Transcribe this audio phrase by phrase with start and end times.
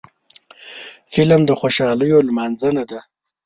[1.11, 2.99] فلم د خوشحالیو لمانځنه ده